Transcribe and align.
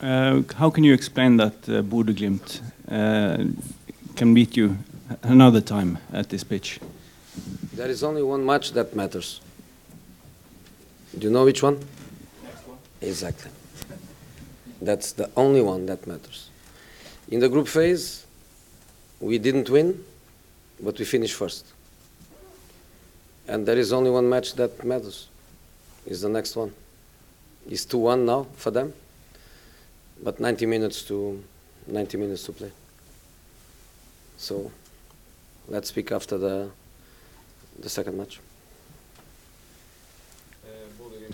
Uh, 0.00 0.42
how 0.56 0.70
can 0.70 0.82
you 0.82 0.94
explain 0.94 1.36
that 1.36 1.68
uh, 1.68 1.82
Bodø/Glimt 1.82 2.62
uh, 2.88 3.44
can 4.16 4.32
beat 4.32 4.56
you 4.56 4.78
another 5.22 5.60
time 5.60 5.98
at 6.12 6.30
this 6.30 6.42
pitch? 6.42 6.80
There 7.74 7.88
is 7.88 8.02
only 8.02 8.22
one 8.22 8.44
match 8.44 8.72
that 8.72 8.96
matters. 8.96 9.42
Do 11.18 11.26
you 11.26 11.32
know 11.32 11.44
which 11.44 11.62
one? 11.62 11.74
one. 11.74 12.78
Exactly. 13.02 13.50
That's 14.80 15.12
the 15.12 15.28
only 15.36 15.60
one 15.60 15.84
that 15.86 16.06
matters. 16.06 16.48
In 17.28 17.40
the 17.40 17.48
group 17.50 17.68
phase, 17.68 18.24
we 19.20 19.36
didn't 19.36 19.68
win, 19.68 20.02
but 20.82 20.98
we 20.98 21.04
finished 21.04 21.34
first. 21.34 21.66
And 23.46 23.66
there 23.66 23.76
is 23.76 23.92
only 23.92 24.10
one 24.10 24.28
match 24.30 24.54
that 24.54 24.82
matters. 24.82 25.28
Is 26.06 26.22
the 26.22 26.30
next 26.30 26.56
one. 26.56 26.72
It's 27.68 27.84
2-1 27.84 28.24
now 28.24 28.46
for 28.56 28.70
them, 28.70 28.94
but 30.22 30.40
90 30.40 30.66
minutes 30.66 31.02
to 31.02 31.42
90 31.86 32.16
minutes 32.18 32.44
to 32.44 32.52
play. 32.52 32.70
So 34.36 34.70
let's 35.68 35.88
speak 35.88 36.12
after 36.12 36.38
the 36.38 36.70
the 37.78 37.88
second 37.88 38.16
match. 38.16 38.40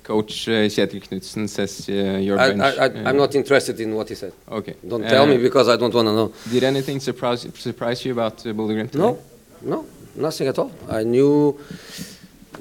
Coach 0.02 0.48
uh, 0.48 0.68
Kjetil 0.68 1.00
Knutsen 1.00 1.48
says 1.48 1.88
uh, 1.88 1.92
your 2.18 2.38
I, 2.38 2.48
bench. 2.50 2.78
I, 2.78 2.84
I, 2.84 3.10
am 3.10 3.16
not 3.16 3.34
interested 3.34 3.80
in 3.80 3.94
what 3.94 4.08
he 4.08 4.14
said. 4.14 4.32
Okay. 4.48 4.76
Don't 4.86 5.02
tell 5.02 5.24
uh, 5.24 5.26
me 5.26 5.38
because 5.38 5.68
I 5.68 5.76
don't 5.76 5.92
want 5.92 6.06
to 6.06 6.12
know. 6.12 6.32
Did 6.50 6.62
anything 6.62 7.00
surprise 7.00 7.46
surprise 7.54 8.04
you 8.04 8.12
about 8.12 8.46
uh, 8.46 8.52
Bodø/Glimt? 8.52 8.94
No, 8.94 9.18
no, 9.62 9.86
nothing 10.14 10.48
at 10.48 10.58
all. 10.58 10.70
I 10.88 11.02
knew 11.02 11.58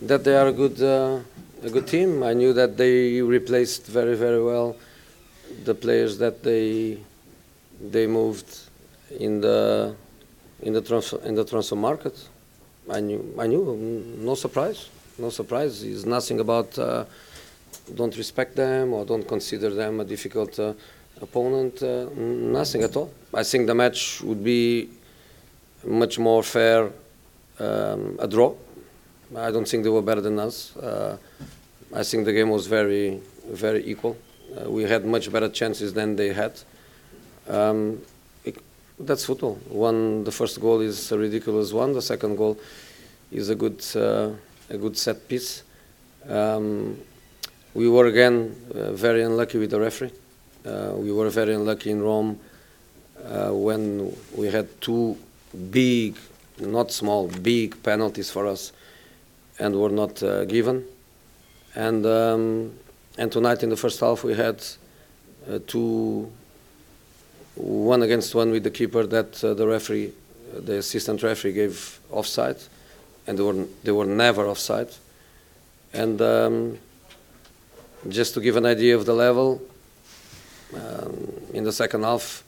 that 0.02 0.24
they 0.24 0.36
are 0.36 0.48
a 0.48 0.54
good, 0.54 0.82
uh, 0.82 1.20
a 1.62 1.70
good 1.70 1.88
team. 1.88 2.24
I 2.24 2.34
knew 2.34 2.54
that 2.54 2.78
they 2.78 3.22
replaced 3.22 3.86
very, 3.86 4.16
very 4.16 4.42
well 4.44 4.76
the 5.64 5.76
players 5.76 6.18
that 6.18 6.44
they 6.44 6.98
they 7.82 8.08
moved 8.08 8.59
in 9.20 9.41
the 9.41 9.96
in 10.62 10.74
the 10.74 10.82
transfer 10.82 11.20
in 11.24 11.35
the 11.35 11.46
transfer 11.46 11.76
market. 11.76 12.16
I 12.90 12.99
knew, 12.99 13.34
I 13.40 13.48
knew, 13.48 13.76
no 14.20 14.35
surprise, 14.35 14.90
no 15.18 15.32
surprise. 15.32 15.82
It's 15.82 16.05
nothing 16.05 16.40
about 16.40 16.77
uh, 16.77 17.05
don't 17.96 18.15
respect 18.15 18.55
them 18.55 18.93
or 18.93 19.05
don't 19.05 19.27
consider 19.27 19.71
them 19.74 19.99
a 19.99 20.05
difficult 20.05 20.60
uh, 20.60 20.74
opponent. 21.21 21.82
Uh, 21.82 22.10
nothing 22.15 22.84
at 22.84 22.96
all. 22.96 23.12
I 23.34 23.43
think 23.43 23.65
the 23.68 23.76
match 23.76 24.21
would 24.21 24.43
be 24.43 24.90
much 25.84 26.20
more 26.20 26.43
fair, 26.43 26.91
um, 27.60 28.18
a 28.20 28.27
draw. 28.27 28.54
I 29.35 29.52
don't 29.52 29.68
think 29.68 29.84
they 29.84 29.90
were 29.90 30.02
better 30.02 30.21
than 30.21 30.40
us. 30.40 30.76
Uh, 30.77 31.18
I 31.93 32.04
think 32.04 32.26
the 32.26 32.34
game 32.34 32.49
was 32.49 32.68
very, 32.68 33.20
very 33.49 33.85
equal. 33.87 34.18
Uh, 34.56 34.70
we 34.70 34.84
had 34.84 35.06
much 35.06 35.32
better 35.32 35.50
chances 35.50 35.94
than 35.94 36.16
they 36.16 36.34
had. 36.34 36.60
Um, 37.48 38.02
that's 39.00 39.26
football. 39.26 39.56
One, 39.70 40.24
the 40.24 40.32
first 40.32 40.60
goal 40.62 40.82
is 40.82 41.12
a 41.12 41.18
ridiculous 41.18 41.74
one. 41.74 41.94
The 41.94 42.02
second 42.02 42.38
goal 42.38 42.58
is 43.32 43.50
a 43.50 43.56
good, 43.56 43.84
uh, 43.96 44.30
a 44.70 44.78
good 44.78 44.98
set 44.98 45.28
piece. 45.28 45.64
Um, 46.28 46.98
we 47.74 47.90
were 47.90 48.06
again 48.08 48.56
uh, 48.74 48.94
very 48.94 49.24
unlucky 49.24 49.58
with 49.58 49.72
the 49.72 49.80
referee. 49.80 50.14
Uh, 50.66 50.94
we 50.96 51.12
were 51.12 51.30
very 51.30 51.54
unlucky 51.54 51.92
in 51.92 52.02
Rome 52.02 52.40
uh, 53.26 53.50
when 53.50 54.16
we 54.36 54.48
had 54.48 54.82
two 54.82 55.18
big, 55.70 56.16
not 56.60 56.92
small, 56.92 57.28
big 57.28 57.82
penalties 57.84 58.32
for 58.32 58.48
us, 58.48 58.72
and 59.60 59.76
were 59.76 59.90
not 59.90 60.24
uh, 60.24 60.46
given. 60.46 60.86
And 61.76 62.06
um, 62.06 62.72
and 63.18 63.32
tonight 63.32 63.63
in 63.63 63.70
the 63.70 63.77
first 63.77 63.99
half 63.99 64.24
we 64.24 64.34
had 64.34 64.63
uh, 65.50 65.59
two 65.68 66.31
one 67.56 68.03
against 68.03 68.35
one 68.35 68.52
with 68.52 68.63
the 68.63 68.72
keeper 68.72 69.06
that 69.06 69.44
uh, 69.44 69.53
the 69.53 69.66
referee, 69.66 70.12
uh, 70.56 70.59
the 70.59 70.78
assistant 70.78 71.24
referee 71.24 71.53
gave 71.53 72.00
offside, 72.12 72.58
and 73.28 73.40
they 73.40 73.44
were, 73.44 73.66
they 73.84 73.92
were 73.92 74.06
never 74.06 74.46
offside. 74.46 74.90
And 75.94 76.22
um, 76.22 76.78
just 78.09 78.34
to 78.34 78.42
give 78.42 78.58
an 78.58 78.66
idea 78.66 78.96
of 78.96 79.06
the 79.06 79.14
level, 79.14 79.62
um, 80.74 81.32
in 81.53 81.64
the 81.64 81.72
second 81.72 82.03
half 82.03 82.44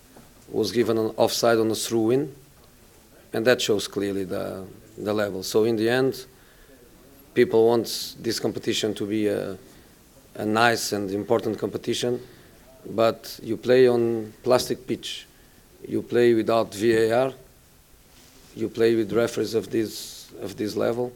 was 0.49 0.71
given 0.71 0.97
an 0.97 1.11
offside 1.17 1.57
on 1.57 1.71
a 1.71 1.75
throw-in, 1.75 2.33
and 3.31 3.45
that 3.45 3.61
shows 3.61 3.87
clearly 3.87 4.25
the, 4.25 4.65
the 4.97 5.13
level. 5.13 5.43
So 5.43 5.63
in 5.63 5.77
the 5.77 5.89
end, 5.89 6.25
people 7.33 7.67
want 7.67 8.15
this 8.19 8.39
competition 8.39 8.93
to 8.95 9.05
be 9.05 9.27
a, 9.27 9.57
a 10.37 10.45
nice 10.45 10.93
and 10.93 11.11
important 11.11 11.57
competition 11.59 12.19
but 12.89 13.39
you 13.43 13.57
play 13.57 13.87
on 13.87 14.33
plastic 14.43 14.87
pitch, 14.87 15.25
you 15.87 16.01
play 16.01 16.33
without 16.33 16.73
VAR, 16.73 17.33
you 18.55 18.69
play 18.69 18.95
with 18.95 19.11
referees 19.13 19.53
of 19.53 19.69
this 19.69 20.31
of 20.41 20.55
this 20.57 20.75
level. 20.75 21.11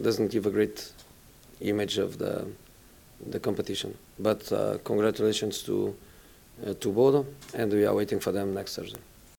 Doesn't 0.00 0.30
give 0.30 0.46
a 0.46 0.50
great 0.50 0.92
image 1.60 1.98
of 1.98 2.18
the 2.18 2.46
the 3.30 3.40
competition. 3.40 3.96
But 4.18 4.50
uh, 4.52 4.78
congratulations 4.84 5.62
to 5.62 5.96
uh, 6.66 6.74
to 6.74 6.92
Bodo, 6.92 7.26
and 7.54 7.72
we 7.72 7.86
are 7.86 7.94
waiting 7.94 8.20
for 8.20 8.32
them 8.32 8.54
next 8.54 8.76
Thursday. 8.76 9.00